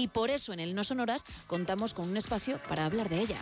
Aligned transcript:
y 0.00 0.08
por 0.08 0.30
eso 0.30 0.52
en 0.52 0.60
el 0.60 0.74
No 0.74 0.82
Sonoras 0.82 1.24
contamos 1.46 1.92
con 1.92 2.08
un 2.08 2.16
espacio 2.16 2.58
para 2.68 2.86
hablar 2.86 3.08
de 3.08 3.20
ella. 3.20 3.36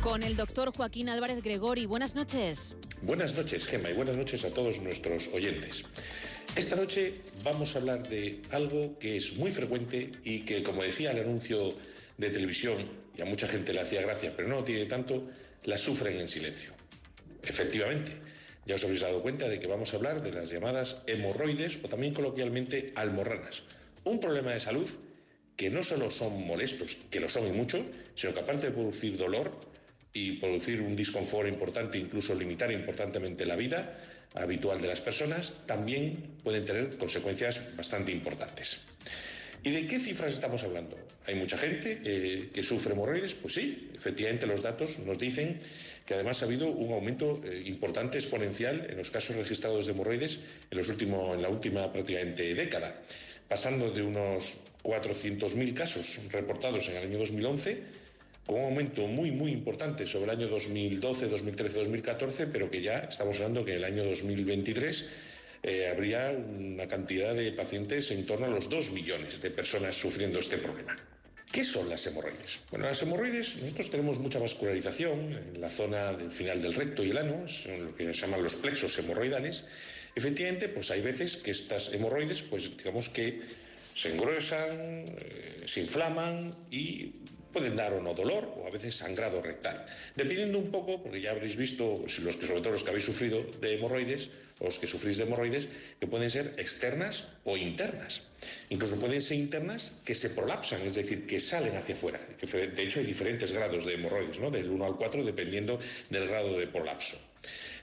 Con 0.00 0.22
el 0.22 0.36
doctor 0.36 0.72
Joaquín 0.72 1.08
Álvarez 1.08 1.42
Gregori. 1.42 1.86
Buenas 1.86 2.14
noches. 2.14 2.76
Buenas 3.02 3.34
noches, 3.34 3.66
Gema, 3.66 3.90
y 3.90 3.94
buenas 3.94 4.16
noches 4.16 4.44
a 4.44 4.50
todos 4.50 4.80
nuestros 4.80 5.28
oyentes. 5.28 5.82
Esta 6.54 6.76
noche 6.76 7.22
vamos 7.42 7.74
a 7.74 7.78
hablar 7.78 8.08
de 8.08 8.40
algo 8.50 8.98
que 8.98 9.16
es 9.16 9.36
muy 9.36 9.50
frecuente 9.50 10.10
y 10.22 10.40
que, 10.40 10.62
como 10.62 10.82
decía 10.82 11.10
el 11.12 11.20
anuncio 11.20 11.74
de 12.18 12.30
televisión, 12.30 12.88
y 13.16 13.22
a 13.22 13.24
mucha 13.24 13.48
gente 13.48 13.72
le 13.72 13.80
hacía 13.80 14.02
gracia, 14.02 14.32
pero 14.36 14.48
no 14.48 14.62
tiene 14.62 14.86
tanto, 14.86 15.28
la 15.64 15.78
sufren 15.78 16.18
en 16.18 16.28
silencio. 16.28 16.72
Efectivamente, 17.42 18.12
ya 18.66 18.76
os 18.76 18.84
habéis 18.84 19.00
dado 19.00 19.22
cuenta 19.22 19.48
de 19.48 19.58
que 19.58 19.66
vamos 19.66 19.92
a 19.92 19.96
hablar 19.96 20.22
de 20.22 20.32
las 20.32 20.50
llamadas 20.50 21.02
hemorroides 21.06 21.78
o 21.82 21.88
también 21.88 22.14
coloquialmente 22.14 22.92
almorranas. 22.94 23.62
Un 24.04 24.20
problema 24.20 24.52
de 24.52 24.60
salud 24.60 24.88
que 25.56 25.70
no 25.70 25.82
solo 25.82 26.10
son 26.10 26.46
molestos, 26.46 26.96
que 27.10 27.20
lo 27.20 27.28
son 27.28 27.46
y 27.46 27.52
mucho, 27.52 27.84
sino 28.14 28.34
que 28.34 28.40
aparte 28.40 28.68
de 28.68 28.72
producir 28.72 29.16
dolor 29.16 29.52
y 30.12 30.32
producir 30.32 30.80
un 30.80 30.96
disconfort 30.96 31.48
importante, 31.48 31.98
incluso 31.98 32.34
limitar 32.34 32.70
importantemente 32.72 33.46
la 33.46 33.56
vida, 33.56 33.98
habitual 34.34 34.80
de 34.80 34.88
las 34.88 35.00
personas, 35.00 35.54
también 35.66 36.38
pueden 36.42 36.64
tener 36.64 36.96
consecuencias 36.96 37.60
bastante 37.76 38.12
importantes. 38.12 38.80
¿Y 39.64 39.70
de 39.70 39.86
qué 39.86 40.00
cifras 40.00 40.34
estamos 40.34 40.64
hablando? 40.64 40.96
¿Hay 41.26 41.36
mucha 41.36 41.56
gente 41.56 42.00
eh, 42.04 42.50
que 42.52 42.62
sufre 42.62 42.92
hemorroides? 42.92 43.34
Pues 43.34 43.54
sí, 43.54 43.90
efectivamente 43.94 44.46
los 44.46 44.62
datos 44.62 44.98
nos 45.00 45.18
dicen 45.18 45.58
que 46.04 46.14
además 46.14 46.42
ha 46.42 46.46
habido 46.46 46.68
un 46.68 46.92
aumento 46.92 47.40
eh, 47.44 47.62
importante, 47.66 48.18
exponencial, 48.18 48.86
en 48.90 48.96
los 48.96 49.12
casos 49.12 49.36
registrados 49.36 49.86
de 49.86 49.92
hemorroides 49.92 50.40
en, 50.70 50.78
los 50.78 50.88
en 50.88 51.42
la 51.42 51.48
última 51.48 51.92
prácticamente 51.92 52.54
década, 52.54 53.00
pasando 53.48 53.92
de 53.92 54.02
unos 54.02 54.58
400.000 54.82 55.74
casos 55.74 56.18
reportados 56.32 56.88
en 56.88 56.96
el 56.96 57.04
año 57.04 57.18
2011 57.18 58.02
con 58.46 58.58
un 58.58 58.64
aumento 58.64 59.06
muy, 59.06 59.30
muy 59.30 59.52
importante 59.52 60.06
sobre 60.06 60.24
el 60.24 60.38
año 60.38 60.48
2012, 60.48 61.28
2013, 61.28 61.78
2014, 61.78 62.46
pero 62.48 62.68
que 62.68 62.82
ya 62.82 62.98
estamos 62.98 63.36
hablando 63.36 63.64
que 63.64 63.72
en 63.72 63.78
el 63.78 63.84
año 63.84 64.04
2023 64.04 65.04
eh, 65.62 65.88
habría 65.88 66.30
una 66.30 66.88
cantidad 66.88 67.34
de 67.34 67.52
pacientes 67.52 68.10
en 68.10 68.26
torno 68.26 68.46
a 68.46 68.50
los 68.50 68.68
2 68.68 68.90
millones 68.90 69.40
de 69.40 69.50
personas 69.50 69.96
sufriendo 69.96 70.40
este 70.40 70.58
problema. 70.58 70.96
¿Qué 71.52 71.64
son 71.64 71.88
las 71.88 72.06
hemorroides? 72.06 72.60
Bueno, 72.70 72.86
las 72.86 73.02
hemorroides, 73.02 73.58
nosotros 73.58 73.90
tenemos 73.90 74.18
mucha 74.18 74.38
vascularización 74.38 75.32
en 75.32 75.60
la 75.60 75.68
zona 75.68 76.14
del 76.14 76.32
final 76.32 76.62
del 76.62 76.74
recto 76.74 77.04
y 77.04 77.10
el 77.10 77.18
ano, 77.18 77.46
son 77.46 77.84
lo 77.84 77.94
que 77.94 78.12
se 78.14 78.22
llaman 78.22 78.42
los 78.42 78.56
plexos 78.56 78.98
hemorroidales. 78.98 79.64
Efectivamente, 80.14 80.68
pues 80.68 80.90
hay 80.90 81.02
veces 81.02 81.36
que 81.36 81.50
estas 81.50 81.92
hemorroides, 81.92 82.42
pues 82.42 82.76
digamos 82.76 83.10
que 83.10 83.40
se 83.94 84.10
engruesan, 84.10 85.04
eh, 85.18 85.62
se 85.66 85.80
inflaman 85.80 86.54
y 86.70 87.12
pueden 87.52 87.76
dar 87.76 87.92
o 87.92 88.00
no 88.00 88.14
dolor 88.14 88.48
o 88.56 88.66
a 88.66 88.70
veces 88.70 88.96
sangrado 88.96 89.42
rectal. 89.42 89.84
Dependiendo 90.16 90.58
un 90.58 90.70
poco, 90.70 91.02
porque 91.02 91.20
ya 91.20 91.30
habréis 91.30 91.56
visto, 91.56 92.00
los 92.00 92.36
que, 92.36 92.46
sobre 92.46 92.60
todo 92.60 92.72
los 92.72 92.82
que 92.82 92.90
habéis 92.90 93.04
sufrido 93.04 93.44
de 93.60 93.76
hemorroides, 93.76 94.30
o 94.58 94.66
los 94.66 94.78
que 94.78 94.86
sufrís 94.86 95.18
de 95.18 95.24
hemorroides, 95.24 95.68
que 96.00 96.06
pueden 96.06 96.30
ser 96.30 96.54
externas 96.56 97.28
o 97.44 97.56
internas. 97.56 98.22
Incluso 98.70 98.98
pueden 98.98 99.20
ser 99.20 99.36
internas 99.36 99.94
que 100.04 100.14
se 100.14 100.30
prolapsan, 100.30 100.80
es 100.82 100.94
decir, 100.94 101.26
que 101.26 101.40
salen 101.40 101.76
hacia 101.76 101.94
afuera. 101.94 102.20
De 102.40 102.82
hecho, 102.82 103.00
hay 103.00 103.06
diferentes 103.06 103.52
grados 103.52 103.84
de 103.84 103.94
hemorroides, 103.94 104.40
¿no? 104.40 104.50
del 104.50 104.70
1 104.70 104.84
al 104.84 104.96
4, 104.96 105.24
dependiendo 105.24 105.78
del 106.10 106.28
grado 106.28 106.58
de 106.58 106.66
prolapso. 106.66 107.18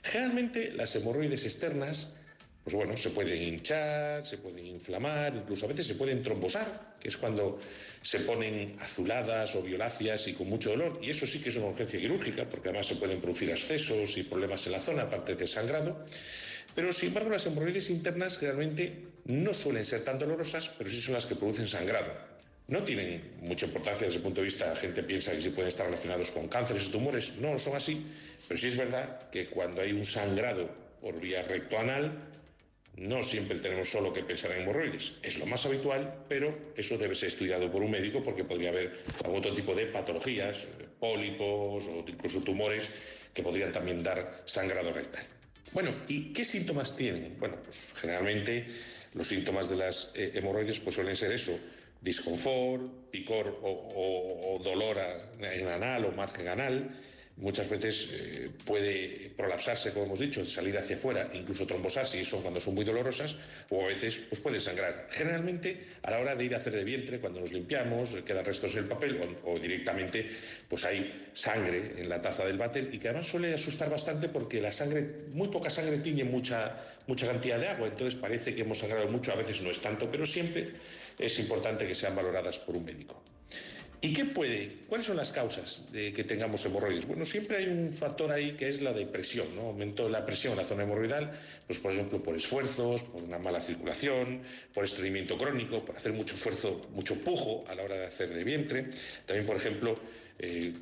Generalmente, 0.02 0.72
las 0.72 0.96
hemorroides 0.96 1.44
externas 1.44 2.14
pues 2.62 2.76
bueno, 2.76 2.96
se 2.96 3.10
pueden 3.10 3.42
hinchar, 3.42 4.24
se 4.26 4.36
pueden 4.38 4.66
inflamar, 4.66 5.34
incluso 5.34 5.64
a 5.64 5.68
veces 5.68 5.86
se 5.86 5.94
pueden 5.94 6.22
trombosar, 6.22 6.96
que 7.00 7.08
es 7.08 7.16
cuando 7.16 7.58
se 8.02 8.20
ponen 8.20 8.76
azuladas 8.80 9.54
o 9.56 9.62
violáceas 9.62 10.28
y 10.28 10.34
con 10.34 10.48
mucho 10.48 10.70
dolor. 10.70 10.98
Y 11.02 11.10
eso 11.10 11.26
sí 11.26 11.40
que 11.40 11.48
es 11.48 11.56
una 11.56 11.66
urgencia 11.66 11.98
quirúrgica, 11.98 12.48
porque 12.48 12.68
además 12.68 12.86
se 12.86 12.96
pueden 12.96 13.20
producir 13.20 13.50
accesos 13.50 14.16
y 14.18 14.24
problemas 14.24 14.66
en 14.66 14.72
la 14.72 14.80
zona, 14.80 15.02
aparte 15.02 15.36
de 15.36 15.46
sangrado. 15.46 16.04
Pero 16.74 16.92
sin 16.92 17.08
embargo, 17.08 17.30
las 17.30 17.46
hemorroides 17.46 17.88
internas 17.90 18.38
generalmente 18.38 18.92
no 19.24 19.54
suelen 19.54 19.84
ser 19.84 20.04
tan 20.04 20.18
dolorosas, 20.18 20.68
pero 20.76 20.90
sí 20.90 21.00
son 21.00 21.14
las 21.14 21.26
que 21.26 21.34
producen 21.34 21.66
sangrado. 21.66 22.12
No 22.68 22.84
tienen 22.84 23.20
mucha 23.40 23.66
importancia 23.66 24.06
desde 24.06 24.18
el 24.18 24.22
punto 24.22 24.42
de 24.42 24.44
vista, 24.44 24.68
la 24.68 24.76
gente 24.76 25.02
piensa 25.02 25.32
que 25.32 25.40
sí 25.40 25.48
pueden 25.48 25.68
estar 25.68 25.86
relacionados 25.86 26.30
con 26.30 26.46
cánceres 26.46 26.86
o 26.88 26.90
tumores, 26.92 27.36
no 27.38 27.58
son 27.58 27.74
así, 27.74 28.06
pero 28.46 28.60
sí 28.60 28.68
es 28.68 28.76
verdad 28.76 29.28
que 29.30 29.46
cuando 29.46 29.80
hay 29.80 29.90
un 29.90 30.04
sangrado 30.04 30.70
por 31.00 31.18
vía 31.18 31.42
rectoanal, 31.42 32.12
no 33.00 33.22
siempre 33.22 33.58
tenemos 33.58 33.88
solo 33.88 34.12
que 34.12 34.22
pensar 34.22 34.52
en 34.52 34.60
hemorroides, 34.62 35.14
es 35.22 35.38
lo 35.38 35.46
más 35.46 35.64
habitual, 35.64 36.22
pero 36.28 36.56
eso 36.76 36.98
debe 36.98 37.16
ser 37.16 37.28
estudiado 37.28 37.72
por 37.72 37.82
un 37.82 37.90
médico 37.90 38.22
porque 38.22 38.44
podría 38.44 38.68
haber 38.68 39.00
algún 39.24 39.38
otro 39.38 39.54
tipo 39.54 39.74
de 39.74 39.86
patologías, 39.86 40.66
pólipos 40.98 41.86
o 41.86 42.04
incluso 42.06 42.42
tumores 42.42 42.90
que 43.32 43.42
podrían 43.42 43.72
también 43.72 44.02
dar 44.02 44.42
sangrado 44.44 44.92
rectal. 44.92 45.24
Bueno, 45.72 45.94
¿y 46.08 46.32
qué 46.34 46.44
síntomas 46.44 46.94
tienen? 46.94 47.38
Bueno, 47.38 47.56
pues 47.64 47.94
generalmente 47.96 48.66
los 49.14 49.26
síntomas 49.26 49.70
de 49.70 49.76
las 49.76 50.12
eh, 50.14 50.32
hemorroides 50.34 50.78
pues 50.80 50.94
suelen 50.94 51.16
ser 51.16 51.32
eso, 51.32 51.58
disconfort, 52.02 53.10
picor 53.10 53.60
o, 53.62 54.60
dolor 54.62 54.98
en 55.40 55.68
anal 55.68 56.04
o 56.04 56.12
margen 56.12 56.48
anal, 56.48 57.00
muchas 57.40 57.68
veces 57.68 58.08
eh, 58.12 58.50
puede 58.64 59.30
prolapsarse, 59.36 59.92
como 59.92 60.06
hemos 60.06 60.20
dicho, 60.20 60.44
salir 60.44 60.76
hacia 60.76 60.96
afuera, 60.96 61.30
incluso 61.34 61.66
trombosarse, 61.66 62.20
y 62.20 62.24
son 62.24 62.42
cuando 62.42 62.60
son 62.60 62.74
muy 62.74 62.84
dolorosas, 62.84 63.36
o 63.70 63.82
a 63.82 63.86
veces 63.86 64.20
pues 64.28 64.40
puede 64.40 64.60
sangrar. 64.60 65.08
Generalmente, 65.10 65.78
a 66.02 66.10
la 66.10 66.20
hora 66.20 66.36
de 66.36 66.44
ir 66.44 66.54
a 66.54 66.58
hacer 66.58 66.74
de 66.74 66.84
vientre, 66.84 67.18
cuando 67.18 67.40
nos 67.40 67.52
limpiamos, 67.52 68.10
quedan 68.24 68.44
restos 68.44 68.72
en 68.72 68.80
el 68.80 68.84
papel, 68.84 69.20
o, 69.44 69.58
directamente 69.58 70.28
pues 70.68 70.84
hay 70.84 71.28
sangre 71.32 71.94
en 71.96 72.08
la 72.08 72.20
taza 72.20 72.44
del 72.44 72.58
váter, 72.58 72.90
y 72.92 72.98
que 72.98 73.08
además 73.08 73.28
suele 73.28 73.54
asustar 73.54 73.90
bastante 73.90 74.28
porque 74.28 74.60
la 74.60 74.72
sangre, 74.72 75.02
muy 75.32 75.48
poca 75.48 75.70
sangre 75.70 75.98
tiene 75.98 76.24
mucha, 76.24 76.76
mucha 77.06 77.26
cantidad 77.26 77.58
de 77.58 77.68
agua, 77.68 77.88
entonces 77.88 78.20
parece 78.20 78.54
que 78.54 78.62
hemos 78.62 78.78
sangrado 78.78 79.08
mucho, 79.08 79.32
a 79.32 79.36
veces 79.36 79.62
no 79.62 79.70
es 79.70 79.80
tanto, 79.80 80.10
pero 80.10 80.26
siempre 80.26 80.68
es 81.18 81.38
importante 81.38 81.86
que 81.86 81.94
sean 81.94 82.14
valoradas 82.14 82.58
por 82.58 82.76
un 82.76 82.84
médico. 82.84 83.22
¿Y 84.02 84.14
qué 84.14 84.24
puede? 84.24 84.78
¿Cuáles 84.88 85.06
son 85.06 85.18
las 85.18 85.30
causas 85.30 85.84
de 85.92 86.12
que 86.14 86.24
tengamos 86.24 86.64
hemorroides? 86.64 87.06
Bueno, 87.06 87.26
siempre 87.26 87.58
hay 87.58 87.66
un 87.66 87.92
factor 87.92 88.32
ahí 88.32 88.52
que 88.52 88.70
es 88.70 88.80
la 88.80 88.94
depresión, 88.94 89.54
¿no? 89.54 89.68
Aumento 89.68 90.04
de 90.04 90.10
la 90.10 90.24
presión 90.24 90.52
en 90.52 90.58
la 90.58 90.64
zona 90.64 90.84
hemorroidal, 90.84 91.30
pues 91.66 91.78
por 91.80 91.92
ejemplo 91.92 92.22
por 92.22 92.34
esfuerzos, 92.34 93.02
por 93.04 93.22
una 93.22 93.38
mala 93.38 93.60
circulación, 93.60 94.40
por 94.72 94.86
estreñimiento 94.86 95.36
crónico, 95.36 95.84
por 95.84 95.96
hacer 95.96 96.14
mucho 96.14 96.34
esfuerzo, 96.34 96.80
mucho 96.94 97.14
pujo 97.16 97.62
a 97.68 97.74
la 97.74 97.82
hora 97.82 97.98
de 97.98 98.06
hacer 98.06 98.32
de 98.32 98.42
vientre. 98.42 98.86
También, 99.26 99.46
por 99.46 99.56
ejemplo, 99.56 99.94
eh, 100.38 100.72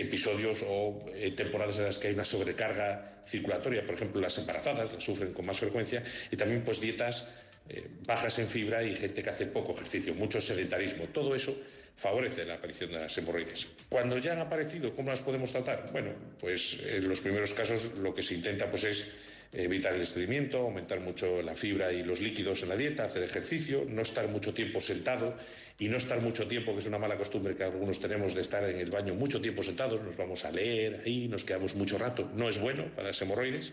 episodios 0.00 0.64
o 0.66 1.06
eh, 1.14 1.30
temporadas 1.36 1.78
en 1.78 1.84
las 1.84 1.98
que 1.98 2.08
hay 2.08 2.14
una 2.14 2.24
sobrecarga 2.24 3.22
circulatoria, 3.24 3.86
por 3.86 3.94
ejemplo, 3.94 4.20
las 4.20 4.36
embarazadas 4.36 4.92
las 4.92 5.04
sufren 5.04 5.32
con 5.32 5.46
más 5.46 5.60
frecuencia, 5.60 6.02
y 6.32 6.36
también 6.36 6.62
pues 6.64 6.80
dietas 6.80 7.28
eh, 7.68 7.86
bajas 8.06 8.38
en 8.38 8.48
fibra 8.48 8.82
y 8.82 8.94
gente 8.96 9.22
que 9.22 9.30
hace 9.30 9.46
poco 9.46 9.72
ejercicio, 9.72 10.14
mucho 10.14 10.40
sedentarismo. 10.40 11.04
Todo 11.12 11.34
eso 11.34 11.56
favorece 11.96 12.44
la 12.44 12.54
aparición 12.54 12.92
de 12.92 13.00
las 13.00 13.18
hemorroides. 13.18 13.66
Cuando 13.88 14.18
ya 14.18 14.32
han 14.32 14.38
aparecido, 14.38 14.94
¿cómo 14.94 15.10
las 15.10 15.20
podemos 15.20 15.50
tratar? 15.50 15.90
Bueno, 15.92 16.12
pues 16.40 16.78
en 16.94 17.08
los 17.08 17.20
primeros 17.20 17.52
casos 17.52 17.94
lo 17.98 18.14
que 18.14 18.22
se 18.22 18.34
intenta 18.34 18.70
pues 18.70 18.84
es 18.84 19.06
evitar 19.52 19.94
el 19.94 20.02
estreñimiento, 20.02 20.58
aumentar 20.58 21.00
mucho 21.00 21.42
la 21.42 21.54
fibra 21.54 21.92
y 21.92 22.02
los 22.02 22.20
líquidos 22.20 22.62
en 22.62 22.68
la 22.68 22.76
dieta, 22.76 23.04
hacer 23.04 23.22
ejercicio, 23.22 23.84
no 23.88 24.02
estar 24.02 24.28
mucho 24.28 24.52
tiempo 24.52 24.80
sentado 24.80 25.34
y 25.78 25.88
no 25.88 25.96
estar 25.96 26.20
mucho 26.20 26.46
tiempo, 26.46 26.74
que 26.74 26.80
es 26.80 26.86
una 26.86 26.98
mala 26.98 27.16
costumbre 27.16 27.56
que 27.56 27.64
algunos 27.64 27.98
tenemos 27.98 28.34
de 28.34 28.42
estar 28.42 28.68
en 28.68 28.78
el 28.78 28.90
baño 28.90 29.14
mucho 29.14 29.40
tiempo 29.40 29.62
sentados, 29.62 30.02
nos 30.02 30.16
vamos 30.16 30.44
a 30.44 30.52
leer 30.52 31.02
ahí, 31.04 31.28
nos 31.28 31.44
quedamos 31.44 31.74
mucho 31.74 31.98
rato, 31.98 32.30
no 32.34 32.48
es 32.48 32.60
bueno 32.60 32.86
para 32.94 33.08
las 33.08 33.22
hemorroides. 33.22 33.72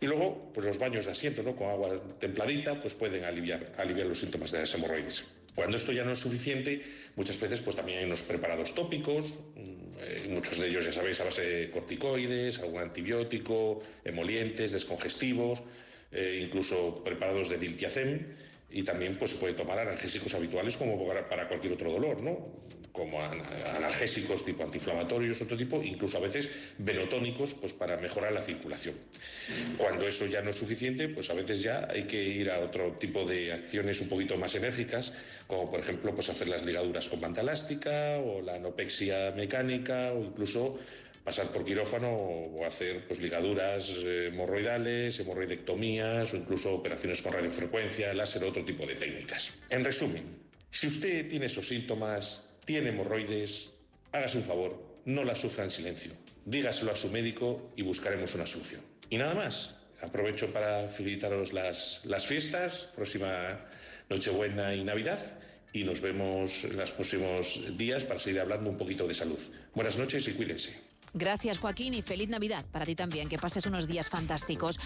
Y 0.00 0.06
luego, 0.06 0.50
pues 0.54 0.66
los 0.66 0.78
baños 0.78 1.04
de 1.06 1.12
asiento, 1.12 1.42
¿no? 1.42 1.54
Con 1.54 1.68
agua 1.68 1.90
templadita, 2.18 2.80
pues 2.80 2.94
pueden 2.94 3.24
aliviar, 3.24 3.74
aliviar 3.76 4.06
los 4.06 4.18
síntomas 4.18 4.50
de 4.50 4.60
las 4.60 4.74
hemorroides. 4.74 5.24
Cuando 5.54 5.76
esto 5.76 5.92
ya 5.92 6.04
no 6.04 6.12
es 6.12 6.18
suficiente, 6.18 6.82
muchas 7.16 7.38
veces 7.38 7.60
pues 7.60 7.76
también 7.76 7.98
hay 7.98 8.04
unos 8.04 8.22
preparados 8.22 8.74
tópicos, 8.74 9.40
mm, 9.56 9.98
eh, 10.00 10.26
muchos 10.30 10.58
de 10.58 10.68
ellos 10.68 10.86
ya 10.86 10.92
sabéis 10.92 11.20
a 11.20 11.24
base 11.24 11.42
de 11.42 11.70
corticoides, 11.70 12.60
algún 12.60 12.80
antibiótico, 12.80 13.82
emolientes, 14.04 14.72
descongestivos, 14.72 15.62
eh, 16.12 16.40
incluso 16.42 17.04
preparados 17.04 17.50
de 17.50 17.58
diltiazem 17.58 18.26
y 18.70 18.82
también 18.82 19.18
pues, 19.18 19.32
se 19.32 19.36
puede 19.38 19.54
tomar 19.54 19.78
analgésicos 19.78 20.34
habituales 20.34 20.76
como 20.76 21.06
para 21.06 21.48
cualquier 21.48 21.72
otro 21.72 21.92
dolor, 21.92 22.22
¿no? 22.22 22.52
como 22.92 23.22
analgésicos 23.22 24.44
tipo 24.44 24.64
antiinflamatorios, 24.64 25.40
otro 25.42 25.56
tipo, 25.56 25.80
incluso 25.82 26.18
a 26.18 26.20
veces 26.20 26.50
venotónicos 26.78 27.54
pues, 27.54 27.72
para 27.72 27.96
mejorar 27.96 28.32
la 28.32 28.42
circulación. 28.42 28.94
Cuando 29.78 30.06
eso 30.06 30.26
ya 30.26 30.42
no 30.42 30.50
es 30.50 30.56
suficiente, 30.56 31.08
pues 31.08 31.30
a 31.30 31.34
veces 31.34 31.62
ya 31.62 31.86
hay 31.90 32.04
que 32.04 32.22
ir 32.22 32.50
a 32.50 32.58
otro 32.60 32.92
tipo 32.98 33.24
de 33.24 33.52
acciones 33.52 34.00
un 34.00 34.08
poquito 34.08 34.36
más 34.36 34.54
enérgicas, 34.54 35.12
como 35.46 35.70
por 35.70 35.80
ejemplo 35.80 36.14
pues, 36.14 36.28
hacer 36.30 36.48
las 36.48 36.64
ligaduras 36.64 37.08
con 37.08 37.20
banda 37.20 37.42
elástica 37.42 38.18
o 38.18 38.42
la 38.42 38.54
anopexia 38.54 39.32
mecánica 39.36 40.12
o 40.12 40.24
incluso 40.24 40.78
pasar 41.24 41.46
por 41.48 41.64
quirófano 41.64 42.10
o 42.10 42.64
hacer 42.64 43.06
pues, 43.06 43.20
ligaduras 43.20 43.88
eh, 43.98 44.26
hemorroidales, 44.28 45.18
hemorroidectomías 45.20 46.32
o 46.32 46.36
incluso 46.36 46.74
operaciones 46.74 47.22
con 47.22 47.32
radiofrecuencia, 47.32 48.14
láser, 48.14 48.44
otro 48.44 48.64
tipo 48.64 48.86
de 48.86 48.94
técnicas. 48.94 49.52
En 49.68 49.84
resumen, 49.84 50.24
si 50.70 50.86
usted 50.86 51.28
tiene 51.28 51.46
esos 51.46 51.68
síntomas, 51.68 52.50
tiene 52.64 52.90
hemorroides, 52.90 53.70
hágase 54.12 54.38
un 54.38 54.44
favor, 54.44 55.00
no 55.04 55.24
la 55.24 55.34
sufra 55.34 55.64
en 55.64 55.70
silencio. 55.70 56.12
Dígaselo 56.44 56.92
a 56.92 56.96
su 56.96 57.10
médico 57.10 57.72
y 57.76 57.82
buscaremos 57.82 58.34
una 58.34 58.46
solución. 58.46 58.80
Y 59.08 59.18
nada 59.18 59.34
más. 59.34 59.76
Aprovecho 60.02 60.50
para 60.50 60.88
felicitaros 60.88 61.52
las, 61.52 62.00
las 62.04 62.26
fiestas, 62.26 62.88
próxima 62.96 63.66
Nochebuena 64.08 64.74
y 64.74 64.82
Navidad 64.82 65.20
y 65.72 65.84
nos 65.84 66.00
vemos 66.00 66.64
en 66.64 66.76
los 66.76 66.92
próximos 66.92 67.76
días 67.76 68.04
para 68.04 68.18
seguir 68.18 68.40
hablando 68.40 68.70
un 68.70 68.76
poquito 68.76 69.06
de 69.06 69.14
salud. 69.14 69.38
Buenas 69.74 69.98
noches 69.98 70.26
y 70.28 70.32
cuídense. 70.32 70.74
Gracias 71.12 71.58
Joaquín 71.58 71.94
y 71.94 72.02
feliz 72.02 72.28
Navidad 72.28 72.64
para 72.70 72.86
ti 72.86 72.94
también, 72.94 73.28
que 73.28 73.38
pases 73.38 73.66
unos 73.66 73.88
días 73.88 74.08
fantásticos. 74.08 74.78